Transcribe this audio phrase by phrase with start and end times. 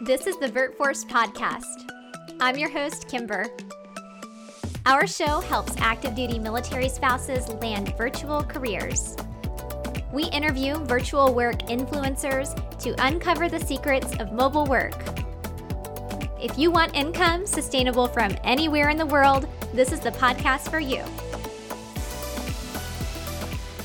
[0.00, 1.90] This is the VirtForce podcast.
[2.38, 3.46] I'm your host, Kimber.
[4.86, 9.16] Our show helps active duty military spouses land virtual careers.
[10.12, 14.94] We interview virtual work influencers to uncover the secrets of mobile work.
[16.40, 20.78] If you want income sustainable from anywhere in the world, this is the podcast for
[20.78, 21.02] you.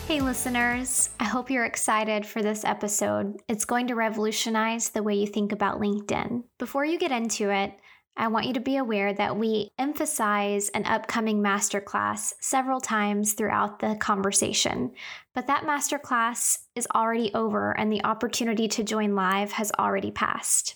[0.07, 3.41] Hey, listeners, hope you're excited for this episode.
[3.47, 6.43] It's going to revolutionize the way you think about LinkedIn.
[6.59, 7.73] Before you get into it,
[8.15, 13.79] I want you to be aware that we emphasize an upcoming masterclass several times throughout
[13.79, 14.91] the conversation,
[15.33, 20.75] but that masterclass is already over and the opportunity to join live has already passed.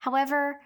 [0.00, 0.60] However,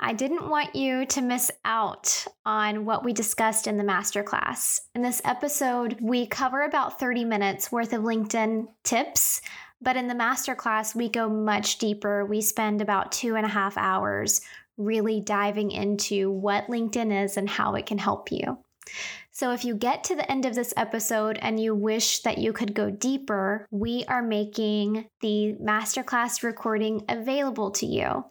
[0.00, 4.80] I didn't want you to miss out on what we discussed in the masterclass.
[4.94, 9.40] In this episode, we cover about 30 minutes worth of LinkedIn tips,
[9.80, 12.24] but in the masterclass, we go much deeper.
[12.24, 14.40] We spend about two and a half hours
[14.76, 18.58] really diving into what LinkedIn is and how it can help you.
[19.30, 22.52] So, if you get to the end of this episode and you wish that you
[22.52, 28.24] could go deeper, we are making the masterclass recording available to you.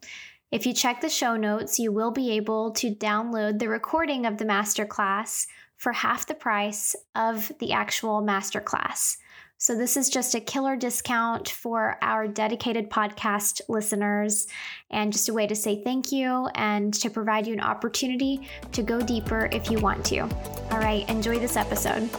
[0.53, 4.37] If you check the show notes, you will be able to download the recording of
[4.37, 9.17] the masterclass for half the price of the actual masterclass.
[9.57, 14.45] So, this is just a killer discount for our dedicated podcast listeners
[14.91, 18.83] and just a way to say thank you and to provide you an opportunity to
[18.83, 20.19] go deeper if you want to.
[20.19, 22.11] All right, enjoy this episode.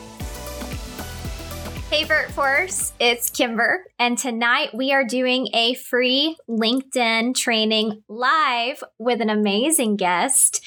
[1.95, 9.21] Hey, VirtForce, it's Kimber, and tonight we are doing a free LinkedIn training live with
[9.21, 10.61] an amazing guest.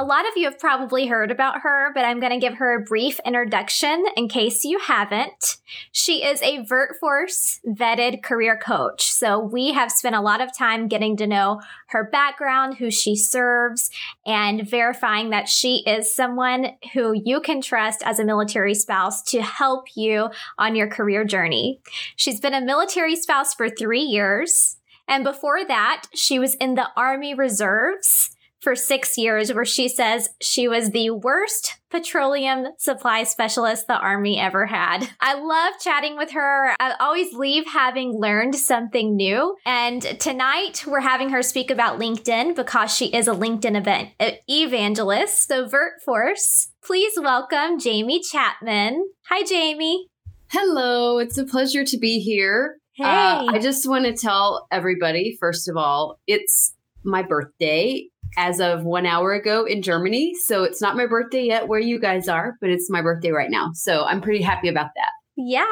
[0.00, 2.74] A lot of you have probably heard about her, but I'm going to give her
[2.74, 5.58] a brief introduction in case you haven't.
[5.92, 9.12] She is a VirtForce vetted career coach.
[9.12, 13.14] So we have spent a lot of time getting to know her background, who she
[13.14, 13.90] serves,
[14.24, 19.42] and verifying that she is someone who you can trust as a military spouse to
[19.42, 21.82] help you on your career journey.
[22.16, 24.78] She's been a military spouse for three years.
[25.06, 30.30] And before that, she was in the Army Reserves for six years, where she says
[30.40, 35.08] she was the worst petroleum supply specialist the Army ever had.
[35.20, 36.74] I love chatting with her.
[36.78, 39.56] I always leave having learned something new.
[39.66, 44.10] And tonight we're having her speak about LinkedIn because she is a LinkedIn event
[44.48, 45.48] evangelist.
[45.48, 49.08] So, VirtForce, please welcome Jamie Chapman.
[49.28, 50.06] Hi, Jamie.
[50.48, 52.78] Hello, it's a pleasure to be here.
[52.92, 53.04] Hey.
[53.04, 58.84] Uh, I just want to tell everybody, first of all, it's my birthday as of
[58.84, 60.34] one hour ago in Germany.
[60.46, 63.50] So it's not my birthday yet where you guys are, but it's my birthday right
[63.50, 63.70] now.
[63.74, 65.10] So I'm pretty happy about that.
[65.36, 65.64] Yeah.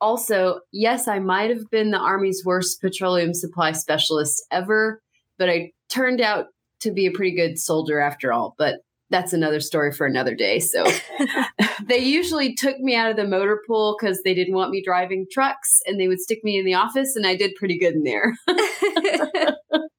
[0.00, 5.00] Also, yes, I might have been the Army's worst petroleum supply specialist ever,
[5.38, 6.46] but I turned out
[6.80, 8.54] to be a pretty good soldier after all.
[8.58, 8.80] But
[9.10, 10.58] that's another story for another day.
[10.58, 10.84] So
[11.86, 15.26] they usually took me out of the motor pool because they didn't want me driving
[15.30, 18.02] trucks and they would stick me in the office, and I did pretty good in
[18.02, 18.36] there.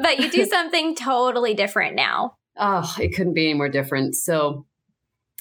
[0.00, 2.36] but you do something totally different now.
[2.56, 4.14] Oh, it couldn't be any more different.
[4.14, 4.66] So,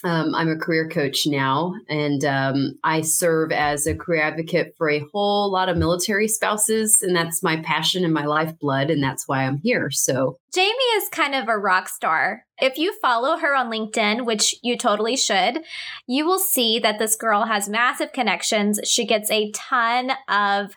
[0.04, 4.90] um, I'm a career coach now, and um, I serve as a career advocate for
[4.90, 9.28] a whole lot of military spouses, and that's my passion and my lifeblood, and that's
[9.28, 9.92] why I'm here.
[9.92, 12.46] So, Jamie is kind of a rock star.
[12.60, 15.60] If you follow her on LinkedIn, which you totally should,
[16.08, 18.80] you will see that this girl has massive connections.
[18.84, 20.76] She gets a ton of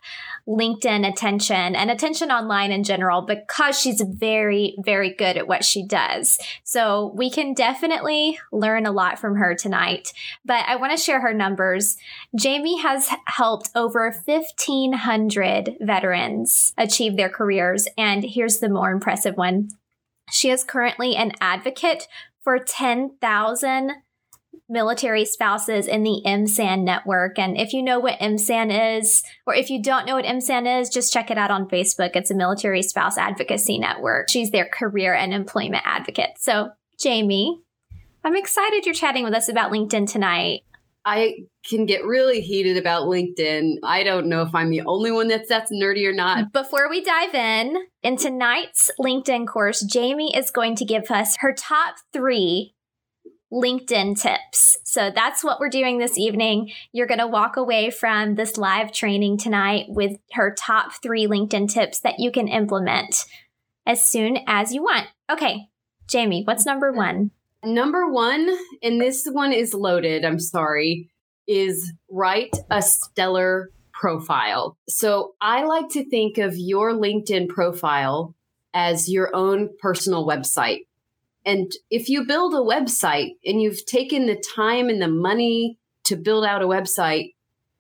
[0.49, 5.87] LinkedIn attention and attention online in general because she's very, very good at what she
[5.87, 6.39] does.
[6.63, 10.13] So we can definitely learn a lot from her tonight.
[10.45, 11.97] But I want to share her numbers.
[12.37, 17.89] Jamie has helped over 1,500 veterans achieve their careers.
[17.97, 19.71] And here's the more impressive one.
[20.31, 22.09] She is currently an advocate
[22.43, 23.93] for 10,000
[24.69, 27.39] military spouses in the MSAN network.
[27.39, 30.89] And if you know what MSAN is, or if you don't know what MSAN is,
[30.89, 32.11] just check it out on Facebook.
[32.15, 34.31] It's a military spouse advocacy network.
[34.31, 36.31] She's their career and employment advocate.
[36.39, 37.61] So, Jamie,
[38.25, 40.63] I'm excited you're chatting with us about LinkedIn tonight.
[41.07, 41.35] I
[41.69, 43.75] can get really heated about LinkedIn.
[43.83, 46.53] I don't know if I'm the only one that's that's nerdy or not.
[46.53, 51.53] Before we dive in, in tonight's LinkedIn course, Jamie is going to give us her
[51.53, 52.74] top 3
[53.55, 54.77] LinkedIn tips.
[54.83, 56.73] So that's what we're doing this evening.
[56.93, 61.71] You're going to walk away from this live training tonight with her top three LinkedIn
[61.73, 63.25] tips that you can implement
[63.87, 65.07] as soon as you want.
[65.31, 65.69] Okay,
[66.09, 67.31] Jamie, what's number one?
[67.65, 68.51] Number one,
[68.83, 71.09] and this one is loaded, I'm sorry,
[71.47, 74.77] is write a stellar profile.
[74.89, 78.35] So I like to think of your LinkedIn profile
[78.75, 80.87] as your own personal website.
[81.45, 86.17] And if you build a website and you've taken the time and the money to
[86.17, 87.35] build out a website,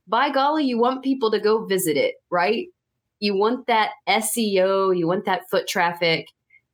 [0.07, 2.67] by golly, you want people to go visit it, right?
[3.21, 6.27] You want that SEO, you want that foot traffic,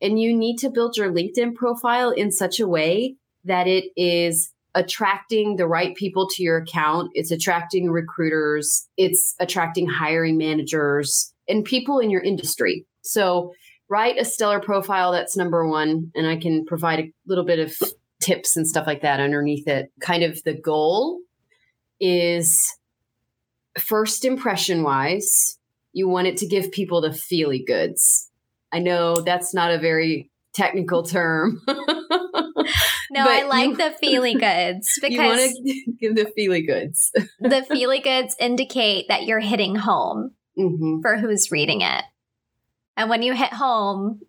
[0.02, 3.14] and you need to build your LinkedIn profile in such a way
[3.44, 7.10] that it is attracting the right people to your account.
[7.14, 12.86] It's attracting recruiters, it's attracting hiring managers and people in your industry.
[13.02, 13.52] So,
[13.90, 17.76] write a stellar profile that's number one, and I can provide a little bit of
[18.22, 19.90] tips and stuff like that underneath it.
[20.00, 21.20] Kind of the goal
[22.00, 22.66] is
[23.78, 25.58] first impression wise,
[25.92, 28.30] you want it to give people the feely goods.
[28.72, 31.60] I know that's not a very technical term.
[33.10, 37.10] No, I like you, the feely goods because you want to give the feely goods.
[37.40, 41.00] the feely goods indicate that you're hitting home mm-hmm.
[41.02, 42.04] for who's reading it.
[43.00, 44.20] And when you hit home,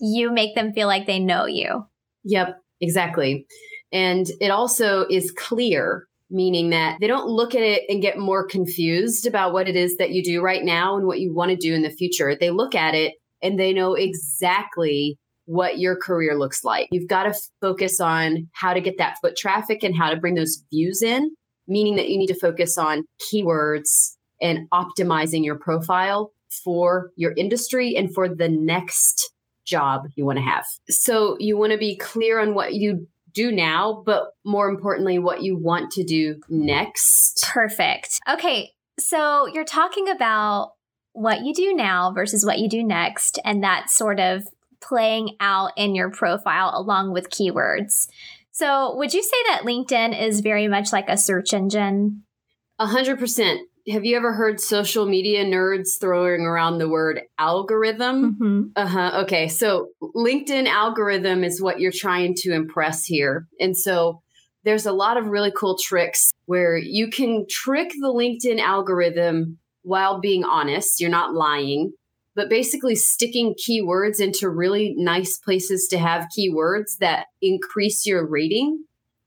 [0.00, 1.86] you make them feel like they know you.
[2.24, 3.46] Yep, exactly.
[3.92, 8.46] And it also is clear, meaning that they don't look at it and get more
[8.46, 11.56] confused about what it is that you do right now and what you want to
[11.56, 12.34] do in the future.
[12.34, 16.88] They look at it and they know exactly what your career looks like.
[16.90, 20.36] You've got to focus on how to get that foot traffic and how to bring
[20.36, 21.36] those views in,
[21.68, 27.96] meaning that you need to focus on keywords and optimizing your profile for your industry
[27.96, 29.32] and for the next
[29.64, 30.64] job you want to have.
[30.88, 35.42] So you want to be clear on what you do now, but more importantly, what
[35.42, 37.44] you want to do next.
[37.52, 38.20] Perfect.
[38.28, 38.72] Okay.
[38.98, 40.72] So you're talking about
[41.12, 44.46] what you do now versus what you do next, and that sort of
[44.82, 48.08] playing out in your profile along with keywords.
[48.52, 52.22] So, would you say that LinkedIn is very much like a search engine?
[52.78, 53.62] A hundred percent.
[53.90, 58.34] Have you ever heard social media nerds throwing around the word algorithm?
[58.34, 58.62] Mm-hmm.
[58.74, 59.20] Uh huh.
[59.22, 59.48] Okay.
[59.48, 63.46] So, LinkedIn algorithm is what you're trying to impress here.
[63.60, 64.22] And so,
[64.64, 70.20] there's a lot of really cool tricks where you can trick the LinkedIn algorithm while
[70.20, 71.00] being honest.
[71.00, 71.92] You're not lying
[72.36, 78.84] but basically sticking keywords into really nice places to have keywords that increase your rating.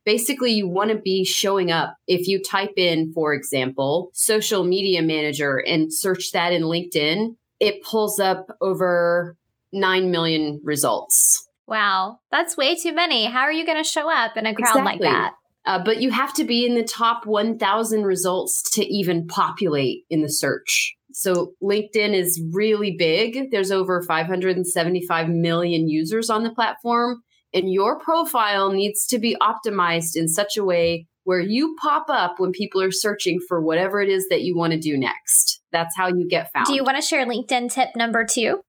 [0.09, 1.95] Basically, you want to be showing up.
[2.07, 7.83] If you type in, for example, social media manager and search that in LinkedIn, it
[7.83, 9.37] pulls up over
[9.71, 11.47] 9 million results.
[11.67, 13.25] Wow, that's way too many.
[13.25, 14.83] How are you going to show up in a crowd exactly.
[14.83, 15.33] like that?
[15.63, 20.23] Uh, but you have to be in the top 1,000 results to even populate in
[20.23, 20.95] the search.
[21.11, 23.51] So LinkedIn is really big.
[23.51, 27.21] There's over 575 million users on the platform.
[27.53, 32.39] And your profile needs to be optimized in such a way where you pop up
[32.39, 35.61] when people are searching for whatever it is that you want to do next.
[35.71, 36.65] That's how you get found.
[36.65, 38.61] Do you want to share LinkedIn tip number two?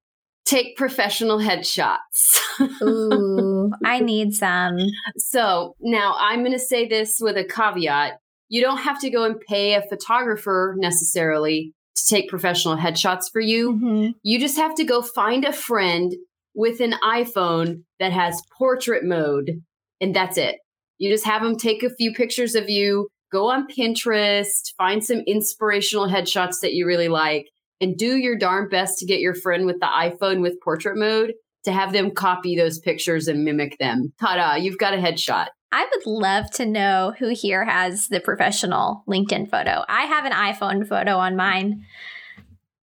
[0.45, 2.39] Take professional headshots.
[2.83, 4.79] Ooh, I need some.
[5.17, 8.19] So now I'm going to say this with a caveat.
[8.49, 13.41] You don't have to go and pay a photographer necessarily to take professional headshots for
[13.41, 13.73] you.
[13.73, 14.07] Mm-hmm.
[14.23, 16.15] You just have to go find a friend
[16.55, 19.63] with an iPhone that has portrait mode,
[20.01, 20.57] and that's it.
[20.99, 25.21] You just have them take a few pictures of you, go on Pinterest, find some
[25.27, 27.49] inspirational headshots that you really like,
[27.81, 31.33] and do your darn best to get your friend with the iPhone with portrait mode
[31.65, 34.13] to have them copy those pictures and mimic them.
[34.21, 35.49] Ta da, you've got a headshot.
[35.73, 39.85] I would love to know who here has the professional LinkedIn photo.
[39.89, 41.85] I have an iPhone photo on mine.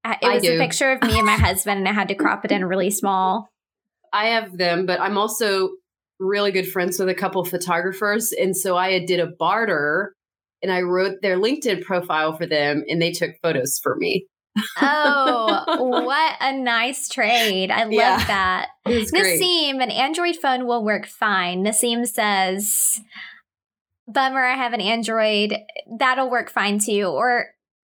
[0.04, 2.44] Uh, it was a picture of me and my husband, and I had to crop
[2.44, 3.48] it in really small.
[4.16, 5.70] I have them, but I'm also
[6.18, 8.32] really good friends with a couple photographers.
[8.32, 10.14] And so I did a barter
[10.62, 14.26] and I wrote their LinkedIn profile for them, and they took photos for me
[14.80, 15.64] oh,
[16.04, 17.70] what a nice trade.
[17.70, 18.68] I love yeah, that.
[18.86, 21.64] Nassim, an Android phone will work fine.
[21.64, 23.00] Nassim says,
[24.08, 25.56] Bummer, I have an Android.
[25.98, 27.04] That'll work fine too.
[27.04, 27.46] Or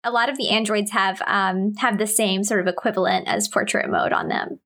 [0.04, 3.88] a lot of the Androids have um, have the same sort of equivalent as portrait
[3.90, 4.60] mode on them.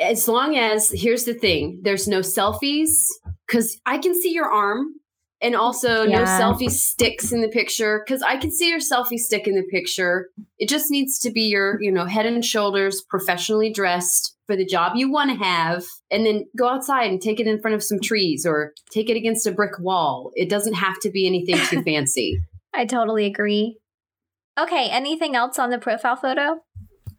[0.00, 3.08] As long as here's the thing, there's no selfies
[3.46, 4.94] because I can see your arm
[5.40, 6.18] and also yeah.
[6.18, 9.62] no selfie sticks in the picture because i can see your selfie stick in the
[9.70, 10.28] picture.
[10.58, 14.64] It just needs to be your you know head and shoulders professionally dressed for the
[14.64, 17.82] job you want to have and then go outside and take it in front of
[17.82, 20.30] some trees or take it against a brick wall.
[20.34, 22.40] It doesn't have to be anything too fancy.
[22.74, 23.78] I totally agree.
[24.58, 26.60] Okay anything else on the profile photo?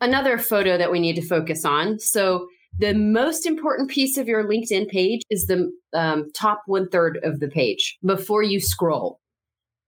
[0.01, 2.00] Another photo that we need to focus on.
[2.00, 2.48] So
[2.79, 7.39] the most important piece of your LinkedIn page is the um, top one third of
[7.39, 9.19] the page before you scroll.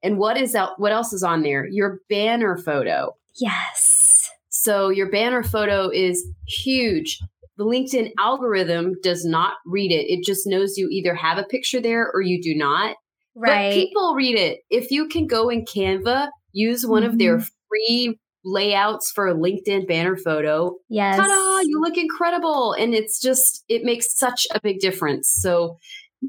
[0.04, 0.80] And what is out?
[0.80, 1.66] What else is on there?
[1.66, 3.16] Your banner photo.
[3.36, 4.30] Yes.
[4.50, 7.20] So your banner photo is huge.
[7.58, 10.12] The LinkedIn algorithm does not read it.
[10.12, 12.98] It just knows you either have a picture there or you do not.
[13.36, 13.70] Right.
[13.70, 14.60] But people read it.
[14.70, 17.12] If you can go in Canva, use one mm-hmm.
[17.12, 17.46] of their mm-hmm.
[17.70, 20.76] free layouts for a LinkedIn banner photo.
[20.90, 21.18] Yes.
[21.18, 22.74] Ta-da, you look incredible.
[22.74, 25.30] And it's just, it makes such a big difference.
[25.32, 25.78] So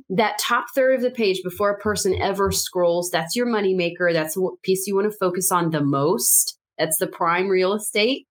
[0.09, 4.13] that top third of the page before a person ever scrolls, that's your moneymaker.
[4.13, 6.59] That's the piece you want to focus on the most.
[6.79, 8.27] That's the prime real estate.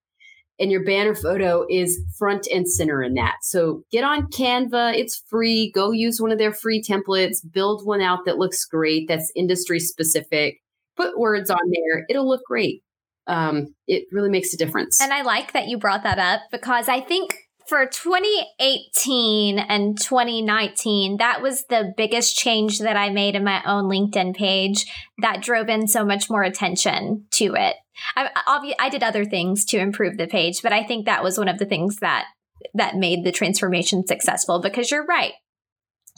[0.59, 3.37] And your banner photo is front and center in that.
[3.41, 4.95] So get on Canva.
[4.95, 5.71] It's free.
[5.73, 7.37] Go use one of their free templates.
[7.51, 10.61] Build one out that looks great, that's industry specific.
[10.97, 12.05] Put words on there.
[12.09, 12.83] It'll look great
[13.31, 14.99] um, it really makes a difference.
[14.99, 21.17] And I like that you brought that up because I think for 2018 and 2019,
[21.17, 24.85] that was the biggest change that I made in my own LinkedIn page
[25.21, 27.77] that drove in so much more attention to it.
[28.17, 31.37] I, obvi- I did other things to improve the page, but I think that was
[31.37, 32.25] one of the things that
[32.73, 35.33] that made the transformation successful because you're right.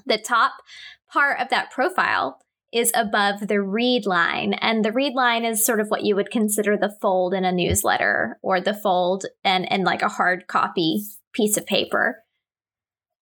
[0.08, 0.54] The top
[1.12, 2.40] part of that profile
[2.74, 4.54] is above the read line.
[4.54, 7.52] And the read line is sort of what you would consider the fold in a
[7.52, 11.04] newsletter or the fold and, and like a hard copy
[11.34, 12.24] piece of paper.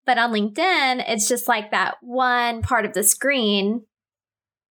[0.06, 3.84] But on LinkedIn, it's just like that one part of the screen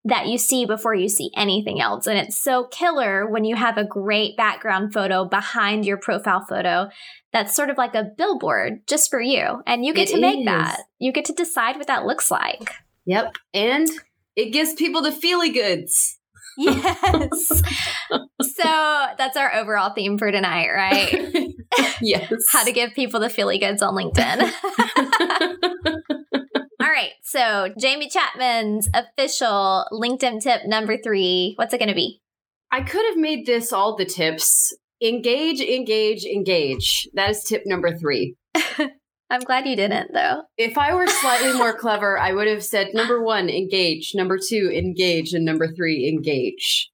[0.05, 2.07] that you see before you see anything else.
[2.07, 6.89] And it's so killer when you have a great background photo behind your profile photo
[7.33, 9.63] that's sort of like a billboard just for you.
[9.67, 10.45] And you get it to make is.
[10.45, 10.81] that.
[10.99, 12.71] You get to decide what that looks like.
[13.07, 13.35] Yep.
[13.55, 13.89] And
[14.37, 16.19] it gives people the feely goods.
[16.57, 17.49] Yes.
[18.43, 21.53] so that's our overall theme for tonight, right?
[22.01, 22.33] yes.
[22.51, 24.53] How to give people the feely goods on LinkedIn.
[26.81, 27.13] All right.
[27.23, 31.55] So, Jamie Chapman's official LinkedIn tip number three.
[31.57, 32.21] What's it going to be?
[32.71, 34.77] I could have made this all the tips.
[35.03, 37.09] Engage, engage, engage.
[37.15, 38.37] That is tip number three.
[39.31, 40.43] I'm glad you didn't, though.
[40.59, 44.71] If I were slightly more clever, I would have said number one, engage, number two,
[44.75, 46.91] engage, and number three, engage.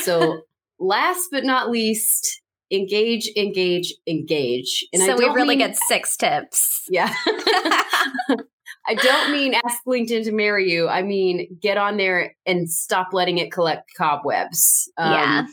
[0.00, 0.42] So,
[0.78, 4.86] last but not least, engage, engage, engage.
[4.92, 6.84] And so we really mean, get six tips.
[6.88, 7.14] Yeah.
[8.84, 10.88] I don't mean ask LinkedIn to marry you.
[10.88, 14.90] I mean get on there and stop letting it collect cobwebs.
[14.96, 15.46] Um, yeah.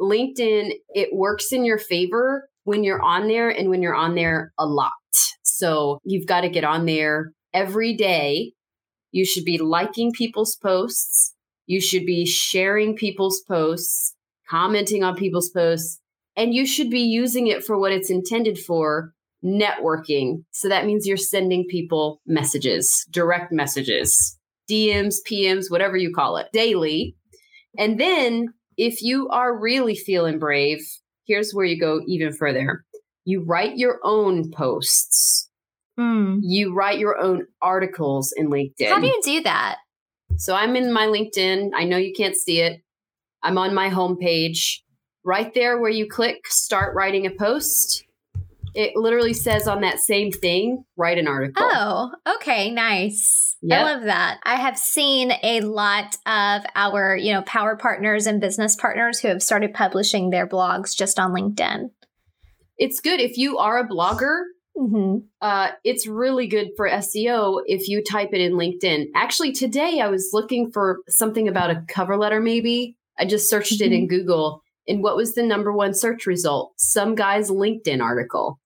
[0.00, 4.52] LinkedIn, it works in your favor when you're on there and when you're on there
[4.58, 4.92] a lot.
[5.42, 8.52] So you've got to get on there every day.
[9.12, 11.34] You should be liking people's posts.
[11.66, 14.14] You should be sharing people's posts,
[14.48, 16.00] commenting on people's posts,
[16.36, 19.12] and you should be using it for what it's intended for
[19.44, 20.44] networking.
[20.50, 24.38] So that means you're sending people messages, direct messages,
[24.70, 27.16] DMs, PMs, whatever you call it, daily.
[27.78, 30.80] And then if you are really feeling brave,
[31.26, 32.84] here's where you go even further
[33.24, 35.48] you write your own posts.
[35.98, 36.40] Mm.
[36.42, 38.88] You write your own articles in LinkedIn.
[38.88, 39.76] How do you do that?
[40.36, 41.70] So I'm in my LinkedIn.
[41.74, 42.80] I know you can't see it.
[43.42, 44.78] I'm on my homepage.
[45.24, 48.04] Right there where you click start writing a post,
[48.74, 51.62] it literally says on that same thing, write an article.
[51.62, 53.56] Oh, okay, nice.
[53.60, 53.78] Yep.
[53.78, 54.40] I love that.
[54.44, 59.28] I have seen a lot of our, you know, power partners and business partners who
[59.28, 61.90] have started publishing their blogs just on LinkedIn
[62.80, 64.40] it's good if you are a blogger.
[64.76, 65.18] Mm-hmm.
[65.42, 69.08] Uh, it's really good for SEO if you type it in LinkedIn.
[69.14, 72.96] Actually, today I was looking for something about a cover letter, maybe.
[73.18, 73.92] I just searched mm-hmm.
[73.92, 74.16] it in mm-hmm.
[74.16, 74.62] Google.
[74.88, 76.72] And what was the number one search result?
[76.76, 78.58] Some guy's LinkedIn article.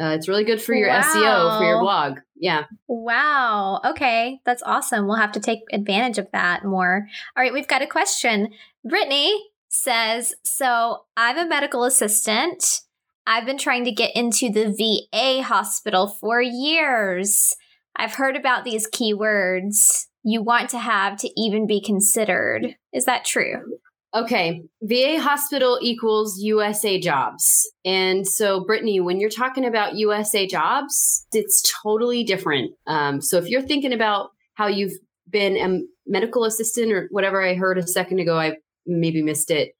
[0.00, 1.02] Uh, it's really good for your wow.
[1.02, 2.20] SEO for your blog.
[2.36, 2.64] Yeah.
[2.86, 3.80] Wow.
[3.84, 4.38] Okay.
[4.44, 5.06] That's awesome.
[5.06, 7.08] We'll have to take advantage of that more.
[7.36, 7.52] All right.
[7.52, 8.50] We've got a question.
[8.84, 12.82] Brittany says So I'm a medical assistant
[13.26, 14.72] I've been trying to get into the
[15.12, 17.56] VA hospital for years.
[17.96, 22.76] I've heard about these keywords you want to have to even be considered.
[22.92, 23.78] Is that true?
[24.14, 27.70] Okay, VA hospital equals USA jobs.
[27.84, 32.72] And so, Brittany, when you're talking about USA jobs, it's totally different.
[32.86, 34.92] Um, so, if you're thinking about how you've
[35.30, 39.72] been a medical assistant or whatever I heard a second ago, I maybe missed it,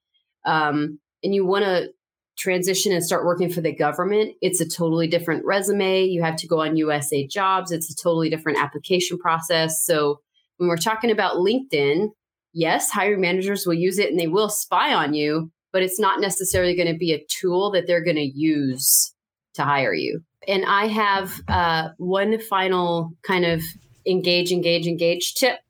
[0.46, 1.90] um, and you want to
[2.36, 6.04] transition and start working for the government, it's a totally different resume.
[6.04, 9.84] You have to go on USA Jobs, it's a totally different application process.
[9.84, 10.20] So
[10.56, 12.10] when we're talking about LinkedIn,
[12.52, 16.20] yes, hiring managers will use it and they will spy on you, but it's not
[16.20, 19.14] necessarily going to be a tool that they're going to use
[19.54, 20.22] to hire you.
[20.48, 23.62] And I have uh, one final kind of
[24.06, 25.60] engage, engage, engage tip.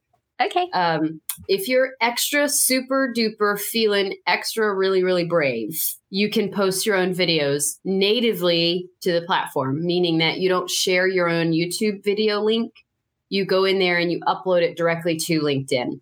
[0.40, 0.68] Okay.
[0.72, 6.96] Um, if you're extra super duper feeling extra really, really brave, you can post your
[6.96, 12.40] own videos natively to the platform, meaning that you don't share your own YouTube video
[12.40, 12.72] link.
[13.28, 16.00] You go in there and you upload it directly to LinkedIn.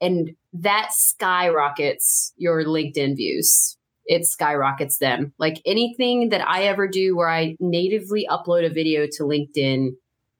[0.00, 3.76] And that skyrockets your LinkedIn views.
[4.06, 5.32] It skyrockets them.
[5.38, 9.96] Like anything that I ever do where I natively upload a video to LinkedIn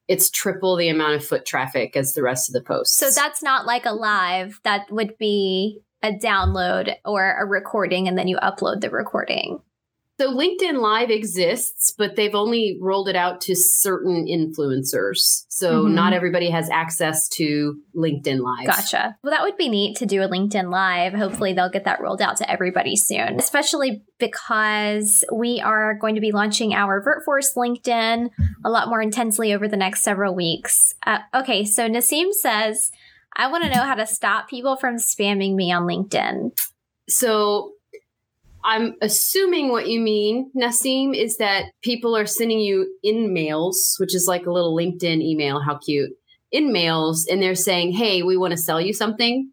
[0.07, 2.97] it's triple the amount of foot traffic as the rest of the posts.
[2.97, 4.59] So that's not like a live.
[4.63, 9.59] That would be a download or a recording, and then you upload the recording.
[10.19, 15.45] So LinkedIn Live exists, but they've only rolled it out to certain influencers.
[15.49, 15.93] So mm-hmm.
[15.93, 18.65] not everybody has access to LinkedIn Live.
[18.65, 19.15] Gotcha.
[19.23, 21.13] Well, that would be neat to do a LinkedIn Live.
[21.13, 26.21] Hopefully they'll get that rolled out to everybody soon, especially because we are going to
[26.21, 28.31] be launching our VirtForce LinkedIn
[28.65, 30.95] a lot more intensely over the next several weeks.
[31.05, 32.91] Uh, okay, so Nasim says,
[33.35, 36.57] I want to know how to stop people from spamming me on LinkedIn.
[37.07, 37.73] So
[38.67, 44.13] I'm assuming what you mean, Nasim, is that people are sending you in mails, which
[44.13, 45.61] is like a little LinkedIn email.
[45.61, 46.11] How cute.
[46.51, 49.51] In mails, and they're saying, hey, we want to sell you something.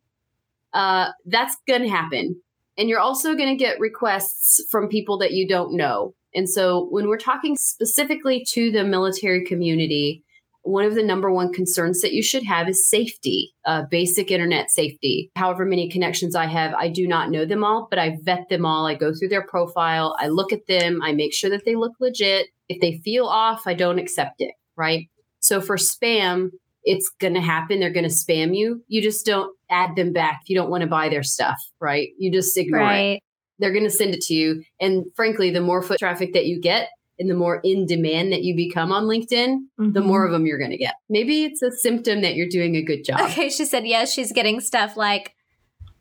[0.73, 2.40] Uh, that's going to happen.
[2.76, 6.14] And you're also going to get requests from people that you don't know.
[6.35, 10.24] And so when we're talking specifically to the military community,
[10.64, 14.71] one of the number one concerns that you should have is safety, uh, basic internet
[14.71, 15.30] safety.
[15.37, 18.64] However many connections I have, I do not know them all, but I vet them
[18.64, 18.87] all.
[18.87, 21.92] I go through their profile, I look at them, I make sure that they look
[22.00, 22.49] legit.
[22.68, 25.09] If they feel off, I don't accept it, right?
[25.40, 26.50] So for spam,
[26.83, 27.80] it's going to happen.
[27.80, 28.83] They're going to spam you.
[28.88, 30.40] You just don't add them back.
[30.47, 32.09] You don't want to buy their stuff, right?
[32.18, 32.99] You just ignore right.
[33.16, 33.23] it.
[33.59, 34.62] They're going to send it to you.
[34.80, 38.42] And frankly, the more foot traffic that you get, and the more in demand that
[38.42, 39.92] you become on LinkedIn, mm-hmm.
[39.92, 40.94] the more of them you're going to get.
[41.09, 43.21] Maybe it's a symptom that you're doing a good job.
[43.21, 45.35] Okay, she said yes, she's getting stuff like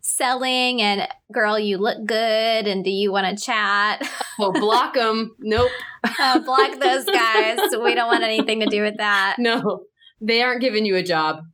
[0.04, 4.08] selling and girl, you look good and do you want to chat?
[4.36, 5.36] Oh, block them.
[5.38, 5.70] Nope.
[6.02, 7.56] uh, block those guys.
[7.80, 9.36] we don't want anything to do with that.
[9.38, 9.84] No,
[10.20, 11.44] they aren't giving you a job.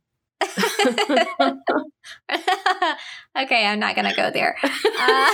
[3.37, 4.57] okay, I'm not going to go there.
[5.03, 5.33] Uh,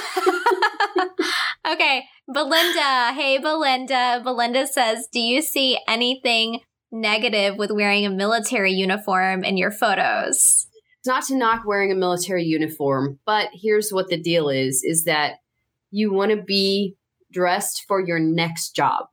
[1.73, 3.13] okay, Belinda.
[3.13, 4.21] Hey, Belinda.
[4.23, 10.67] Belinda says, Do you see anything negative with wearing a military uniform in your photos?
[11.05, 15.39] Not to knock wearing a military uniform, but here's what the deal is is that
[15.91, 16.95] you want to be
[17.31, 19.07] dressed for your next job.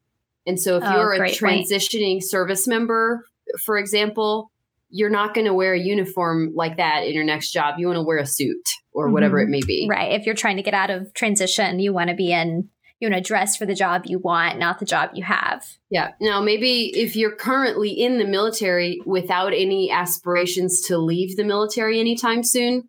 [0.47, 2.25] And so if oh, you're a transitioning point.
[2.25, 3.25] service member,
[3.65, 4.51] for example,
[4.97, 7.75] you're not going to wear a uniform like that in your next job.
[7.79, 9.53] You want to wear a suit or whatever mm-hmm.
[9.53, 9.89] it may be.
[9.91, 10.13] Right.
[10.13, 12.69] If you're trying to get out of transition, you want to be in,
[13.01, 15.67] you want to dress for the job you want, not the job you have.
[15.91, 16.13] Yeah.
[16.21, 21.99] Now, maybe if you're currently in the military without any aspirations to leave the military
[21.99, 22.89] anytime soon,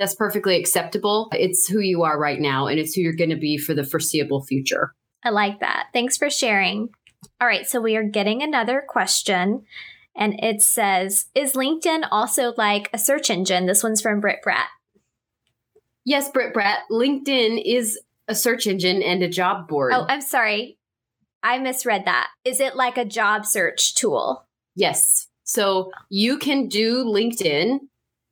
[0.00, 1.28] that's perfectly acceptable.
[1.30, 3.84] It's who you are right now, and it's who you're going to be for the
[3.84, 4.92] foreseeable future.
[5.24, 5.86] I like that.
[5.92, 6.88] Thanks for sharing.
[7.40, 7.68] All right.
[7.68, 9.62] So we are getting another question
[10.16, 13.66] and it says, Is LinkedIn also like a search engine?
[13.66, 14.66] This one's from Britt Bratt.
[16.04, 16.78] Yes, Britt Bratt.
[16.90, 17.98] LinkedIn is
[18.28, 19.92] a search engine and a job board.
[19.94, 20.78] Oh, I'm sorry.
[21.42, 22.28] I misread that.
[22.44, 24.46] Is it like a job search tool?
[24.74, 25.28] Yes.
[25.44, 27.78] So you can do LinkedIn.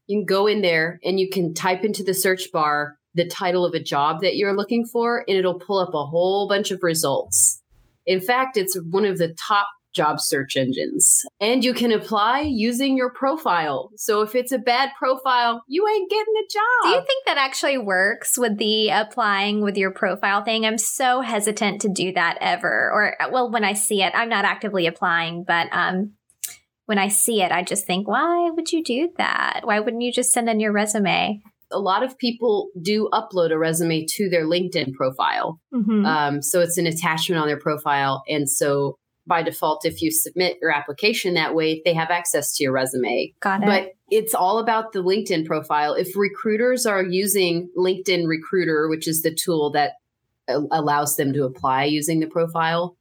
[0.06, 3.64] You can go in there and you can type into the search bar the title
[3.64, 6.82] of a job that you're looking for, and it'll pull up a whole bunch of
[6.82, 7.62] results.
[8.06, 11.22] In fact, it's one of the top job search engines.
[11.40, 13.90] And you can apply using your profile.
[13.96, 16.82] So if it's a bad profile, you ain't getting a job.
[16.82, 20.66] Do you think that actually works with the applying with your profile thing?
[20.66, 22.90] I'm so hesitant to do that ever.
[22.92, 26.12] Or, well, when I see it, I'm not actively applying, but um,
[26.86, 29.60] when I see it, I just think, why would you do that?
[29.64, 31.40] Why wouldn't you just send in your resume?
[31.74, 35.60] a lot of people do upload a resume to their LinkedIn profile.
[35.74, 36.06] Mm-hmm.
[36.06, 38.22] Um, so it's an attachment on their profile.
[38.28, 42.62] And so by default, if you submit your application that way, they have access to
[42.62, 43.32] your resume.
[43.40, 43.66] Got it.
[43.66, 45.94] But it's all about the LinkedIn profile.
[45.94, 49.92] If recruiters are using LinkedIn Recruiter, which is the tool that
[50.48, 52.96] allows them to apply using the profile,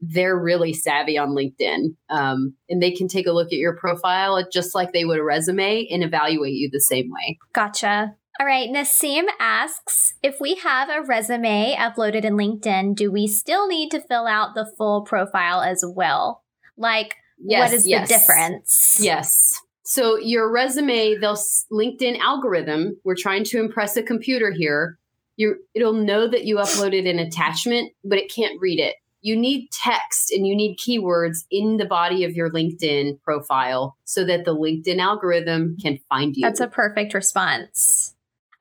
[0.00, 1.94] they're really savvy on LinkedIn.
[2.10, 5.22] Um, and they can take a look at your profile just like they would a
[5.22, 7.38] resume and evaluate you the same way.
[7.52, 8.16] Gotcha.
[8.40, 13.68] All right, Nasim asks if we have a resume uploaded in LinkedIn, do we still
[13.68, 16.42] need to fill out the full profile as well?
[16.76, 18.08] Like, yes, what is yes.
[18.08, 18.98] the difference?
[19.00, 19.60] Yes.
[19.84, 21.38] So, your resume, they'll
[21.70, 24.98] LinkedIn algorithm, we're trying to impress a computer here.
[25.36, 28.96] You, it'll know that you uploaded an attachment, but it can't read it.
[29.24, 34.22] you need text and you need keywords in the body of your LinkedIn profile so
[34.26, 36.42] that the LinkedIn algorithm can find you.
[36.42, 38.13] That's a perfect response.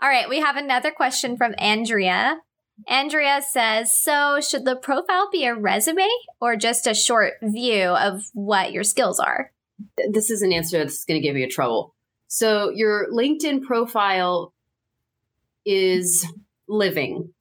[0.03, 2.41] All right, we have another question from Andrea.
[2.89, 6.09] Andrea says, So, should the profile be a resume
[6.41, 9.53] or just a short view of what your skills are?
[10.11, 11.95] This is an answer that's going to give you trouble.
[12.27, 14.53] So, your LinkedIn profile
[15.65, 16.27] is
[16.67, 17.33] living.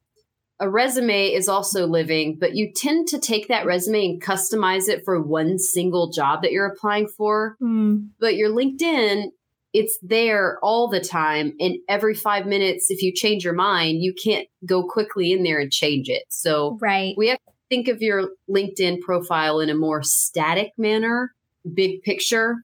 [0.61, 5.03] A resume is also living, but you tend to take that resume and customize it
[5.03, 7.57] for one single job that you're applying for.
[7.61, 8.11] Mm.
[8.21, 9.31] But your LinkedIn,
[9.73, 11.53] it's there all the time.
[11.59, 15.59] And every five minutes, if you change your mind, you can't go quickly in there
[15.59, 16.23] and change it.
[16.29, 17.15] So right.
[17.17, 21.33] we have to think of your LinkedIn profile in a more static manner,
[21.73, 22.57] big picture.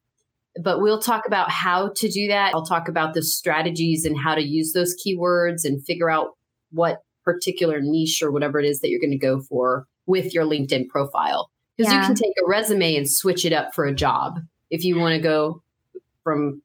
[0.62, 2.54] But we'll talk about how to do that.
[2.54, 6.38] I'll talk about the strategies and how to use those keywords and figure out
[6.72, 10.45] what particular niche or whatever it is that you're going to go for with your
[10.45, 11.50] LinkedIn profile.
[11.76, 12.02] Because yeah.
[12.02, 15.15] you can take a resume and switch it up for a job if you want
[15.15, 15.63] to go
[16.24, 16.62] from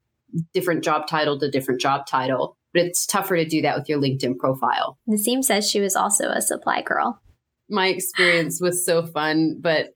[0.53, 2.57] different job title to different job title.
[2.73, 4.97] But it's tougher to do that with your LinkedIn profile.
[5.09, 7.21] Nasim says she was also a supply girl.
[7.69, 9.93] My experience was so fun, but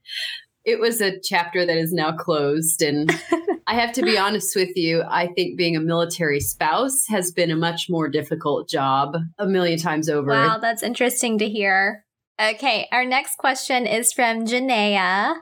[0.64, 2.82] it was a chapter that is now closed.
[2.82, 3.10] And
[3.66, 7.50] I have to be honest with you, I think being a military spouse has been
[7.50, 10.30] a much more difficult job a million times over.
[10.30, 12.04] Wow, that's interesting to hear.
[12.40, 15.34] Okay, our next question is from Janaea.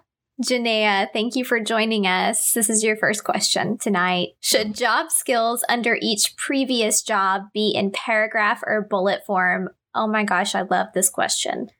[0.42, 2.52] Janaea, thank you for joining us.
[2.52, 4.28] This is your first question tonight.
[4.40, 9.70] Should job skills under each previous job be in paragraph or bullet form?
[9.96, 11.70] Oh my gosh, I love this question.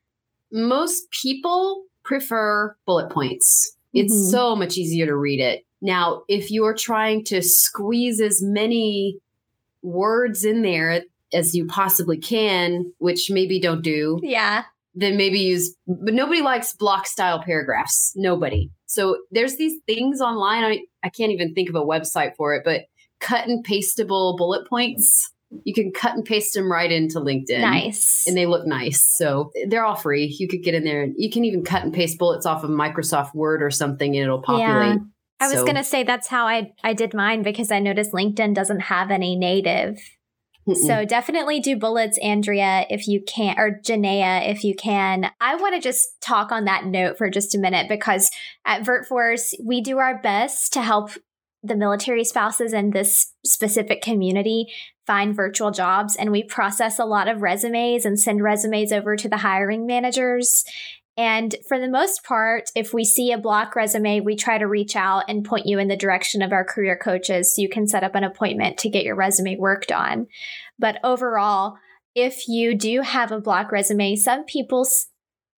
[0.50, 3.76] Most people prefer bullet points.
[3.94, 4.30] It's mm-hmm.
[4.30, 5.64] so much easier to read it.
[5.80, 9.20] Now, if you're trying to squeeze as many
[9.82, 14.18] words in there as you possibly can, which maybe don't do.
[14.20, 14.64] Yeah
[15.00, 18.12] then maybe use but nobody likes block style paragraphs.
[18.16, 18.70] Nobody.
[18.86, 20.64] So there's these things online.
[20.64, 22.82] I, I can't even think of a website for it but
[23.20, 25.32] cut and pastable bullet points
[25.64, 27.60] you can cut and paste them right into linkedin.
[27.60, 28.26] Nice.
[28.26, 29.02] And they look nice.
[29.02, 30.34] So they're all free.
[30.38, 32.70] You could get in there and you can even cut and paste bullets off of
[32.70, 34.96] microsoft word or something and it'll populate.
[34.96, 35.04] Yeah.
[35.40, 35.64] I was so.
[35.64, 39.10] going to say that's how I I did mine because I noticed LinkedIn doesn't have
[39.10, 39.98] any native
[40.74, 45.30] so definitely do bullets, Andrea, if you can, or Janaea, if you can.
[45.40, 48.30] I want to just talk on that note for just a minute because
[48.64, 51.10] at VirtForce, we do our best to help
[51.62, 54.66] the military spouses in this specific community
[55.06, 56.14] find virtual jobs.
[56.16, 60.64] And we process a lot of resumes and send resumes over to the hiring managers.
[61.18, 64.94] And for the most part, if we see a block resume, we try to reach
[64.94, 68.04] out and point you in the direction of our career coaches so you can set
[68.04, 70.28] up an appointment to get your resume worked on.
[70.78, 71.74] But overall,
[72.14, 74.86] if you do have a block resume, some people,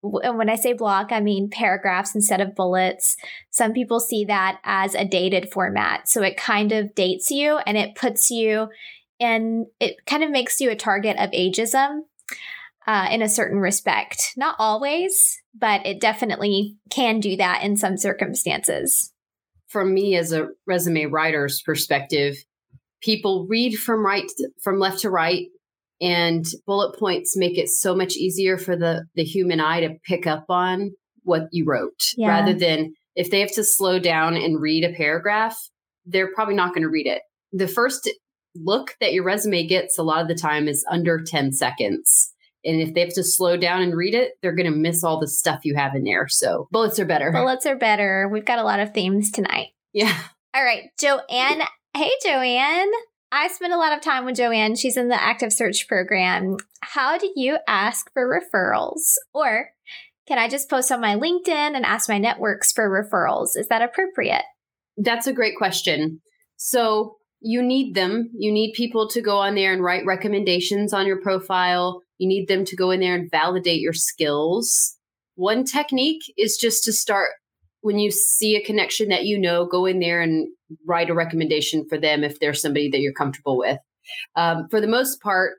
[0.01, 3.17] and when I say block, I mean paragraphs instead of bullets.
[3.49, 6.07] Some people see that as a dated format.
[6.07, 8.69] So it kind of dates you and it puts you
[9.19, 12.03] in, it kind of makes you a target of ageism
[12.89, 14.33] uh, in a certain respect.
[14.35, 19.13] Not always, but it definitely can do that in some circumstances.
[19.67, 22.35] From me as a resume writer's perspective,
[23.03, 24.25] people read from right
[24.63, 25.45] from left to right
[26.01, 30.25] and bullet points make it so much easier for the the human eye to pick
[30.25, 30.91] up on
[31.23, 32.27] what you wrote yeah.
[32.29, 35.57] rather than if they have to slow down and read a paragraph
[36.05, 37.21] they're probably not going to read it
[37.51, 38.09] the first
[38.55, 42.33] look that your resume gets a lot of the time is under 10 seconds
[42.69, 45.19] and if they have to slow down and read it, they're going to miss all
[45.19, 46.27] the stuff you have in there.
[46.27, 47.31] So bullets are better.
[47.31, 48.29] Bullets are better.
[48.31, 49.69] We've got a lot of themes tonight.
[49.93, 50.15] Yeah.
[50.53, 50.89] All right.
[50.99, 51.61] Joanne.
[51.95, 52.91] Hey, Joanne.
[53.31, 54.75] I spend a lot of time with Joanne.
[54.75, 56.57] She's in the active search program.
[56.81, 59.15] How do you ask for referrals?
[59.33, 59.69] Or
[60.27, 63.55] can I just post on my LinkedIn and ask my networks for referrals?
[63.55, 64.43] Is that appropriate?
[64.97, 66.21] That's a great question.
[66.55, 68.31] So you need them.
[68.37, 72.01] You need people to go on there and write recommendations on your profile.
[72.19, 74.95] You need them to go in there and validate your skills.
[75.35, 77.31] One technique is just to start
[77.81, 80.49] when you see a connection that you know, go in there and
[80.85, 83.77] write a recommendation for them if they're somebody that you're comfortable with.
[84.35, 85.53] Um, for the most part,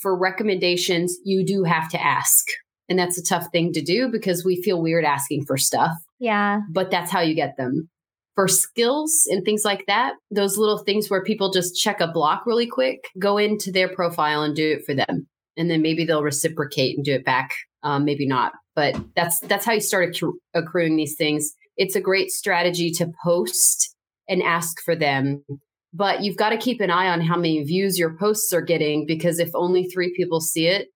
[0.00, 2.46] for recommendations, you do have to ask.
[2.88, 5.92] And that's a tough thing to do because we feel weird asking for stuff.
[6.18, 6.60] Yeah.
[6.70, 7.90] But that's how you get them.
[8.34, 12.46] For skills and things like that, those little things where people just check a block
[12.46, 16.22] really quick, go into their profile and do it for them and then maybe they'll
[16.22, 17.50] reciprocate and do it back.
[17.82, 21.52] Um, maybe not, but that's that's how you start accru- accruing these things.
[21.76, 23.94] It's a great strategy to post
[24.28, 25.44] and ask for them,
[25.92, 29.04] but you've got to keep an eye on how many views your posts are getting
[29.06, 30.88] because if only three people see it,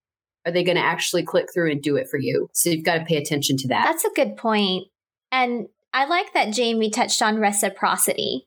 [0.46, 2.48] are they going to actually click through and do it for you?
[2.52, 3.84] So you've got to pay attention to that.
[3.84, 4.36] That's a good.
[5.32, 8.46] And I like that Jamie touched on reciprocity.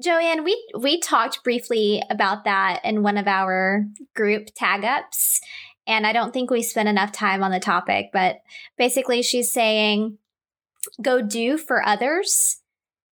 [0.00, 5.40] Joanne, we we talked briefly about that in one of our group tag ups,
[5.86, 8.40] and I don't think we spent enough time on the topic, but
[8.78, 10.18] basically she's saying
[11.02, 12.60] go do for others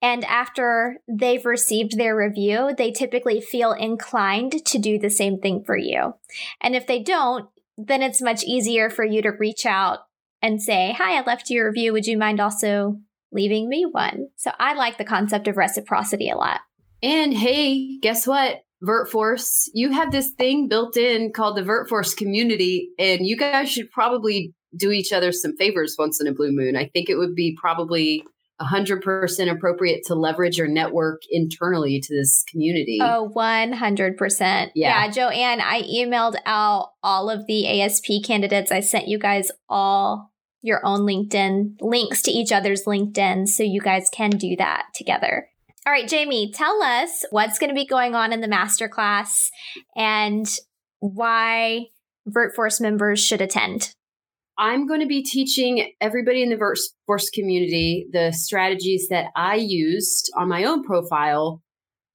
[0.02, 5.64] and after they've received their review, they typically feel inclined to do the same thing
[5.64, 6.14] for you.
[6.62, 10.00] And if they don't, then it's much easier for you to reach out
[10.42, 11.94] and say, Hi, I left you a review.
[11.94, 13.00] Would you mind also
[13.32, 14.30] leaving me one?
[14.36, 16.62] So I like the concept of reciprocity a lot.
[17.02, 18.62] And hey, guess what?
[18.84, 23.90] VirtForce, you have this thing built in called the VirtForce community, and you guys should
[23.92, 26.76] probably do each other some favors once in a blue moon.
[26.76, 28.24] I think it would be probably
[28.62, 33.00] 100% appropriate to leverage your network internally to this community.
[33.02, 34.40] Oh, 100%.
[34.40, 34.70] Yeah.
[34.76, 38.72] yeah, Joanne, I emailed out all of the ASP candidates.
[38.72, 40.32] I sent you guys all
[40.62, 45.50] your own LinkedIn links to each other's LinkedIn so you guys can do that together.
[45.88, 49.48] All right, Jamie, tell us what's going to be going on in the masterclass
[49.96, 50.46] and
[51.00, 51.86] why
[52.28, 53.94] VirtForce members should attend.
[54.58, 60.30] I'm going to be teaching everybody in the VirtForce community the strategies that I used
[60.36, 61.62] on my own profile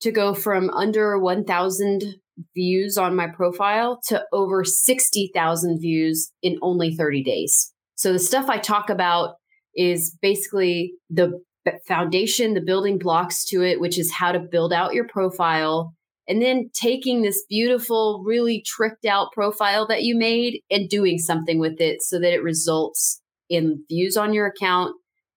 [0.03, 2.17] to go from under 1,000
[2.55, 7.73] views on my profile to over 60,000 views in only 30 days.
[7.95, 9.37] So the stuff I talk about
[9.75, 11.41] is basically the
[11.87, 15.95] foundation, the building blocks to it, which is how to build out your profile
[16.29, 21.59] and then taking this beautiful, really tricked out profile that you made and doing something
[21.59, 24.95] with it so that it results in views on your account,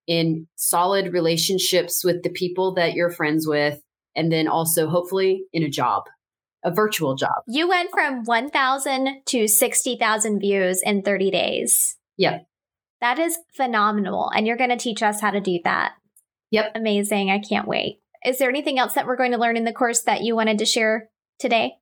[0.07, 3.81] in solid relationships with the people that you're friends with,
[4.15, 6.03] and then also hopefully in a job,
[6.63, 7.43] a virtual job.
[7.47, 11.97] You went from 1,000 to 60,000 views in 30 days.
[12.17, 12.45] Yep.
[13.01, 14.29] That is phenomenal.
[14.33, 15.93] And you're going to teach us how to do that.
[16.51, 16.73] Yep.
[16.75, 17.31] Amazing.
[17.31, 17.99] I can't wait.
[18.25, 20.57] Is there anything else that we're going to learn in the course that you wanted
[20.59, 21.73] to share today?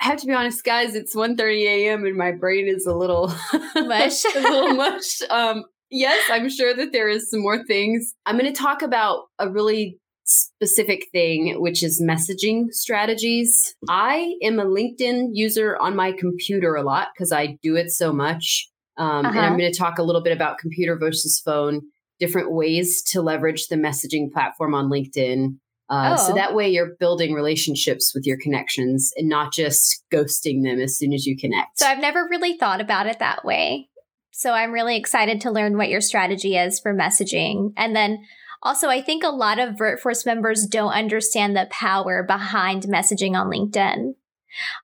[0.00, 0.96] I have to be honest, guys.
[0.96, 2.04] It's 1.30 a.m.
[2.04, 3.28] and my brain is a little
[3.76, 4.24] mush.
[4.34, 5.22] a little mush.
[5.30, 8.14] Um, yes, I'm sure that there is some more things.
[8.26, 13.76] I'm going to talk about a really specific thing, which is messaging strategies.
[13.88, 18.12] I am a LinkedIn user on my computer a lot because I do it so
[18.12, 18.68] much.
[18.98, 19.28] Um, uh-huh.
[19.28, 19.56] And I'm uh-huh.
[19.56, 21.82] going to talk a little bit about computer versus phone,
[22.22, 25.56] different ways to leverage the messaging platform on LinkedIn.
[25.90, 26.28] Uh, oh.
[26.28, 30.96] So that way you're building relationships with your connections and not just ghosting them as
[30.96, 31.80] soon as you connect.
[31.80, 33.88] So I've never really thought about it that way.
[34.30, 37.72] So I'm really excited to learn what your strategy is for messaging.
[37.76, 38.24] And then
[38.62, 43.50] also, I think a lot of VirtForce members don't understand the power behind messaging on
[43.50, 44.14] LinkedIn.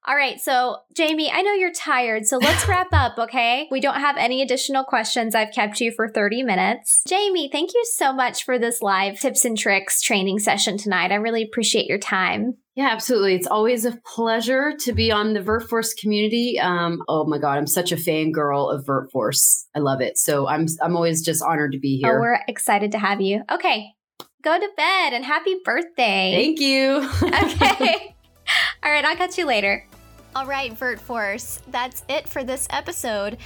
[0.07, 0.41] All right.
[0.41, 2.27] So, Jamie, I know you're tired.
[2.27, 3.69] So let's wrap up, okay?
[3.71, 5.35] We don't have any additional questions.
[5.35, 7.03] I've kept you for 30 minutes.
[7.07, 11.13] Jamie, thank you so much for this live tips and tricks training session tonight.
[11.13, 12.57] I really appreciate your time.
[12.75, 13.35] Yeah, absolutely.
[13.35, 16.61] It's always a pleasure to be on the VirtForce community.
[16.61, 19.65] Um, oh my God, I'm such a fangirl of VirtForce.
[19.75, 20.17] I love it.
[20.17, 22.19] So I'm I'm always just honored to be oh, here.
[22.19, 23.43] Oh, we're excited to have you.
[23.51, 23.89] Okay,
[24.45, 26.35] go to bed and happy birthday.
[26.37, 27.11] Thank you.
[27.23, 28.15] okay.
[28.83, 29.85] All right, I'll catch you later.
[30.35, 33.39] All right, VirtForce, that's it for this episode.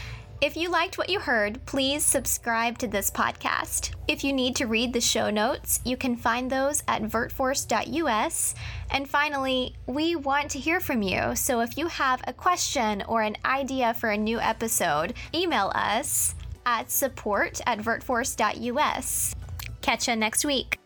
[0.42, 3.94] If you liked what you heard, please subscribe to this podcast.
[4.08, 8.54] If you need to read the show notes, you can find those at virtforce.us.
[8.90, 11.36] And finally, we want to hear from you.
[11.36, 16.34] So if you have a question or an idea for a new episode, email us
[16.66, 19.36] at support at virtforce.us.
[19.80, 20.81] Catch you next week.